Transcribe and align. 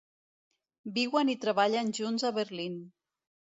Viuen 0.95 1.29
i 1.35 1.37
treballen 1.45 1.93
junts 2.01 2.27
a 2.29 2.35
Berlín. 2.41 2.83